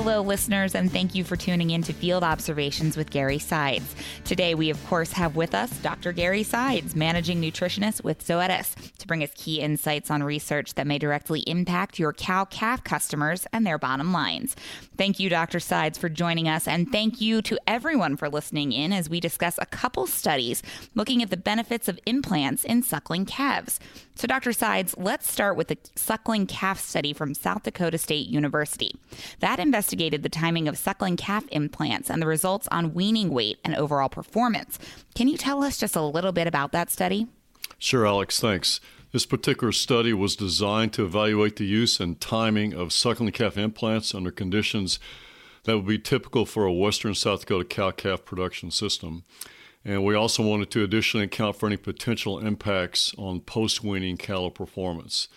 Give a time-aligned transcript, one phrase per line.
[0.00, 3.96] Hello, listeners, and thank you for tuning in to Field Observations with Gary Sides.
[4.24, 6.12] Today, we of course have with us Dr.
[6.12, 10.98] Gary Sides, managing nutritionist with Zoetis, to bring us key insights on research that may
[10.98, 14.54] directly impact your cow calf customers and their bottom lines.
[14.96, 15.58] Thank you, Dr.
[15.58, 19.58] Sides, for joining us, and thank you to everyone for listening in as we discuss
[19.58, 20.62] a couple studies
[20.94, 23.80] looking at the benefits of implants in suckling calves.
[24.14, 24.52] So, Dr.
[24.52, 28.94] Sides, let's start with the suckling calf study from South Dakota State University.
[29.40, 33.74] That investigated the timing of suckling calf implants and the results on weaning weight and
[33.74, 34.78] overall performance.
[35.14, 37.26] Can you tell us just a little bit about that study?
[37.78, 38.80] Sure, Alex, thanks.
[39.12, 44.14] This particular study was designed to evaluate the use and timing of suckling calf implants
[44.14, 44.98] under conditions
[45.64, 49.24] that would be typical for a western South Dakota cow calf production system.
[49.84, 54.50] And we also wanted to additionally account for any potential impacts on post weaning cattle
[54.50, 55.28] performance.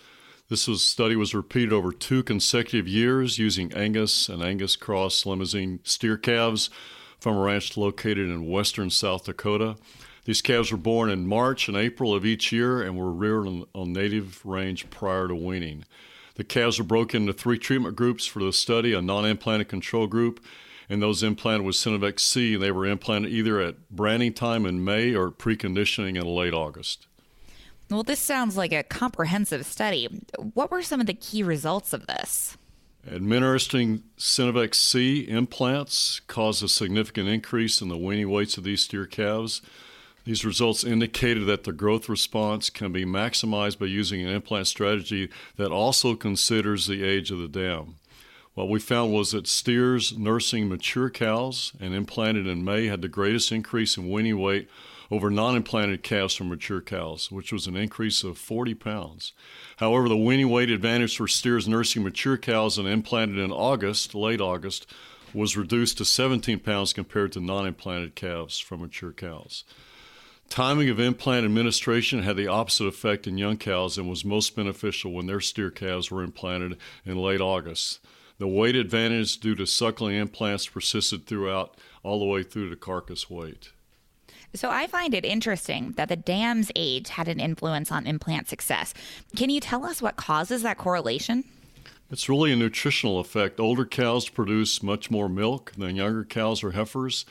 [0.51, 5.79] This was, study was repeated over two consecutive years using Angus and Angus Cross Limousin
[5.83, 6.69] steer calves
[7.21, 9.77] from a ranch located in western South Dakota.
[10.25, 13.65] These calves were born in March and April of each year and were reared on,
[13.73, 15.85] on native range prior to weaning.
[16.35, 20.05] The calves were broken into three treatment groups for the study a non implanted control
[20.05, 20.43] group,
[20.89, 22.57] and those implanted with Synovex C.
[22.57, 27.07] They were implanted either at branding time in May or preconditioning in late August.
[27.91, 30.07] Well, this sounds like a comprehensive study.
[30.53, 32.57] What were some of the key results of this?
[33.05, 39.05] Administering Synovex C implants caused a significant increase in the weaning weights of these steer
[39.05, 39.61] calves.
[40.23, 45.29] These results indicated that the growth response can be maximized by using an implant strategy
[45.57, 47.95] that also considers the age of the dam.
[48.53, 53.09] What we found was that steers nursing mature cows and implanted in May had the
[53.09, 54.69] greatest increase in weaning weight
[55.11, 59.33] over non implanted calves from mature cows, which was an increase of 40 pounds.
[59.77, 64.39] However, the weaning weight advantage for steers nursing mature cows and implanted in August, late
[64.39, 64.87] August,
[65.33, 69.65] was reduced to 17 pounds compared to non implanted calves from mature cows.
[70.47, 75.13] Timing of implant administration had the opposite effect in young cows and was most beneficial
[75.13, 77.99] when their steer calves were implanted in late August.
[78.37, 83.29] The weight advantage due to suckling implants persisted throughout all the way through to carcass
[83.29, 83.71] weight.
[84.53, 88.93] So I find it interesting that the dam's age had an influence on implant success.
[89.35, 91.45] Can you tell us what causes that correlation?
[92.09, 93.59] It's really a nutritional effect.
[93.59, 97.25] Older cows produce much more milk than younger cows or heifers,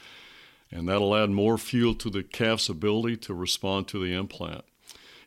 [0.72, 4.64] and that'll add more fuel to the calf's ability to respond to the implant.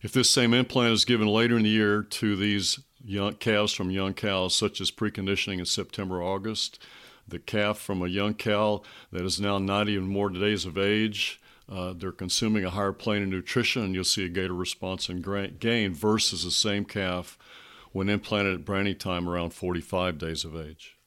[0.01, 3.91] If this same implant is given later in the year to these young calves from
[3.91, 6.79] young cows, such as preconditioning in September, August,
[7.27, 8.81] the calf from a young cow
[9.11, 13.23] that is now 90 and more days of age uh, they're consuming a higher plane
[13.23, 17.37] of nutrition, and you'll see a greater response and gain versus the same calf
[17.91, 20.97] when implanted at branding time around 45 days of age.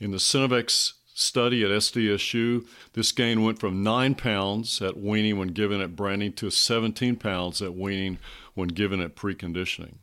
[0.00, 5.48] In the Synovex study at SDSU, this gain went from 9 pounds at weaning when
[5.48, 8.18] given at branding to 17 pounds at weaning
[8.54, 9.96] when given at preconditioning.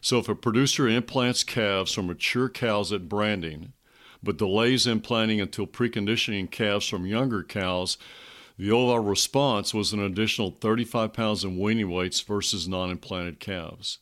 [0.00, 3.72] So if a producer implants calves from mature cows at branding,
[4.22, 7.98] but delays implanting until preconditioning calves from younger cows,
[8.58, 13.98] the overall response was an additional 35 pounds in weaning weights versus non implanted calves.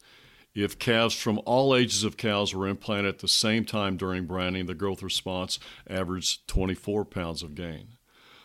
[0.55, 4.67] If calves from all ages of cows were implanted at the same time during branding,
[4.67, 7.97] the growth response averaged 24 pounds of gain.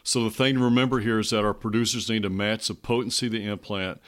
[0.03, 3.25] So the thing to remember here is that our producers need to match the potency
[3.25, 3.99] of the implant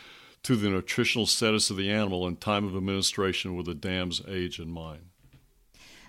[0.44, 4.60] to the nutritional status of the animal and time of administration with the dam's age
[4.60, 5.10] in mind.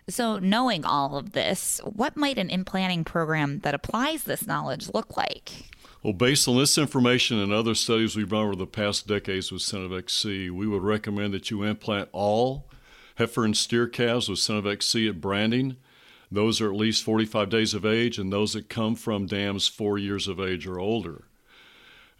[0.08, 5.16] So, knowing all of this, what might an implanting program that applies this knowledge look
[5.16, 5.70] like?
[6.00, 9.62] Well, based on this information and other studies we've done over the past decades with
[9.62, 12.66] Synovex C, we would recommend that you implant all
[13.16, 15.76] heifer and steer calves with Synovex C at branding.
[16.30, 19.98] Those are at least 45 days of age, and those that come from dams four
[19.98, 21.24] years of age or older.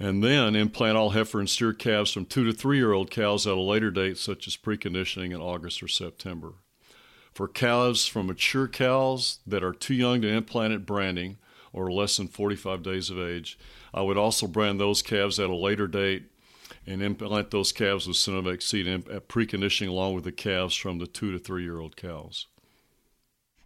[0.01, 3.47] And then implant all heifer and steer calves from two to three year old cows
[3.47, 6.55] at a later date, such as preconditioning in August or September.
[7.33, 11.39] For calves from mature cows that are too young to implant at branding,
[11.73, 13.59] or less than 45 days of age.
[13.93, 16.31] I would also brand those calves at a later date
[16.87, 21.07] and implant those calves with Synovex C at preconditioning along with the calves from the
[21.07, 22.47] two to three year old cows.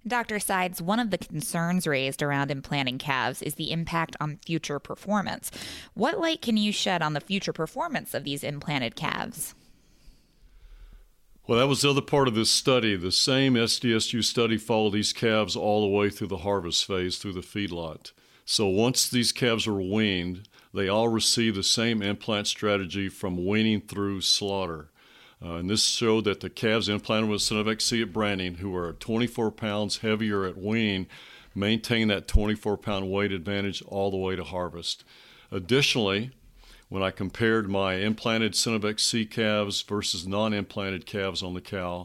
[0.07, 0.41] Dr.
[0.41, 5.51] Sides, one of the concerns raised around implanting calves is the impact on future performance.
[5.95, 9.55] What light can you shed on the future performance of these implanted calves?
[11.45, 12.95] Well, that was the other part of this study.
[12.95, 17.33] The same SDSU study followed these calves all the way through the harvest phase through
[17.33, 18.13] the feedlot.
[18.45, 23.81] So once these calves are weaned, they all receive the same implant strategy from weaning
[23.81, 24.91] through slaughter.
[25.45, 28.93] Uh, and this showed that the calves implanted with Synovex C at branding, who are
[28.93, 31.09] 24 pounds heavier at weaning,
[31.57, 35.03] maintain that 24 pound weight advantage all the way to harvest.
[35.51, 36.31] Additionally,
[36.93, 42.05] when I compared my implanted Synovex C calves versus non implanted calves on the cow,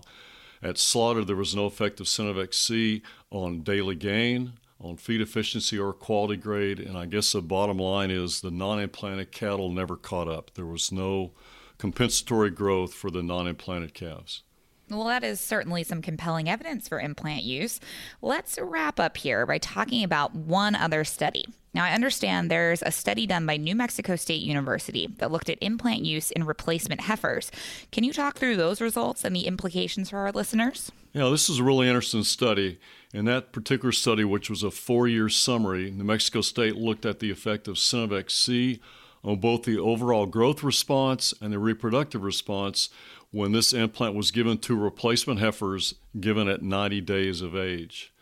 [0.64, 5.78] at slaughter there was no effect of Synovex C on daily gain, on feed efficiency
[5.78, 9.98] or quality grade, and I guess the bottom line is the non implanted cattle never
[9.98, 10.52] caught up.
[10.54, 11.34] There was no
[11.78, 14.44] compensatory growth for the non implanted calves.
[14.90, 17.80] Well, that is certainly some compelling evidence for implant use.
[18.22, 21.46] Let's wrap up here by talking about one other study.
[21.74, 25.58] Now, I understand there's a study done by New Mexico State University that looked at
[25.62, 27.52] implant use in replacement heifers.
[27.92, 30.92] Can you talk through those results and the implications for our listeners?
[31.14, 32.80] Yeah, this is a really interesting study.
[33.14, 37.20] In that particular study, which was a four year summary, New Mexico State looked at
[37.20, 38.80] the effect of Synovex C
[39.24, 42.90] on both the overall growth response and the reproductive response
[43.32, 48.14] when this implant was given to replacement heifers given at 90 days of age.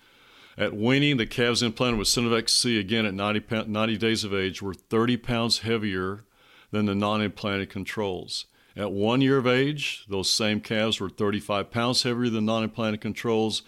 [0.57, 4.61] At weaning, the calves implanted with Synovex C again at 90, 90 days of age
[4.61, 6.23] were 30 pounds heavier
[6.71, 8.45] than the non implanted controls.
[8.75, 13.01] At one year of age, those same calves were 35 pounds heavier than non implanted
[13.01, 13.63] controls.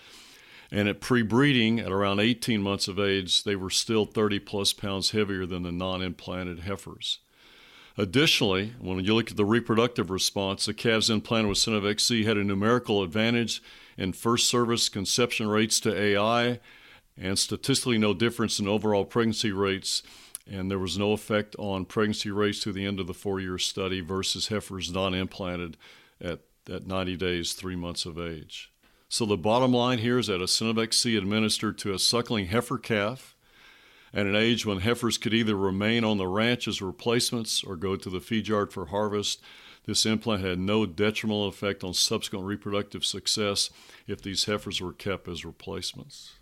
[0.69, 4.73] And at pre breeding, at around 18 months of age, they were still 30 plus
[4.73, 7.19] pounds heavier than the non implanted heifers.
[7.97, 12.37] Additionally, when you look at the reproductive response, the calves implanted with Synovex C had
[12.37, 13.61] a numerical advantage
[13.97, 16.59] in first service conception rates to AI
[17.17, 20.03] and statistically no difference in overall pregnancy rates.
[20.49, 23.57] And there was no effect on pregnancy rates to the end of the four year
[23.57, 25.75] study versus heifers non implanted
[26.21, 28.71] at, at 90 days, three months of age.
[29.09, 32.77] So the bottom line here is that a Synovex C administered to a suckling heifer
[32.77, 33.36] calf
[34.13, 37.95] at an age when heifers could either remain on the ranch as replacements or go
[37.95, 39.41] to the feed yard for harvest.
[39.85, 43.69] This implant had no detrimental effect on subsequent reproductive success
[44.05, 46.33] if these heifers were kept as replacements.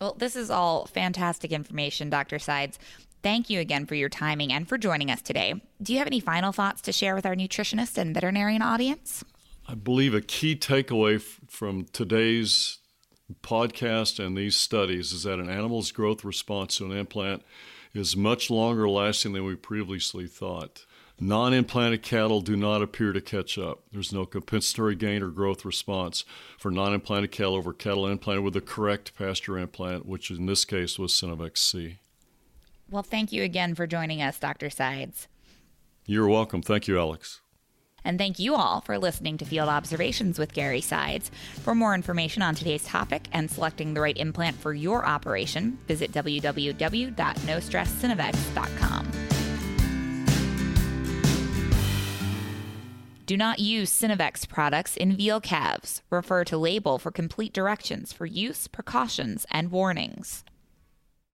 [0.00, 2.38] Well, this is all fantastic information, Dr.
[2.38, 2.78] Sides.
[3.22, 5.60] Thank you again for your timing and for joining us today.
[5.82, 9.24] Do you have any final thoughts to share with our nutritionist and veterinarian audience?
[9.66, 12.78] I believe a key takeaway f- from today's
[13.42, 17.42] podcast and these studies is that an animal's growth response to an implant
[17.94, 20.86] is much longer lasting than we previously thought.
[21.20, 23.82] Non implanted cattle do not appear to catch up.
[23.90, 26.24] There's no compensatory gain or growth response
[26.58, 30.64] for non implanted cattle over cattle implanted with the correct pasture implant, which in this
[30.64, 31.98] case was Synovex C.
[32.88, 34.70] Well, thank you again for joining us, Dr.
[34.70, 35.26] Sides.
[36.06, 36.62] You're welcome.
[36.62, 37.40] Thank you, Alex.
[38.08, 41.30] And thank you all for listening to Field Observations with Gary Sides.
[41.62, 46.10] For more information on today's topic and selecting the right implant for your operation, visit
[46.10, 49.10] www.nostresssynovex.com.
[53.26, 56.00] Do not use Synovex products in veal calves.
[56.08, 60.44] Refer to label for complete directions for use, precautions, and warnings.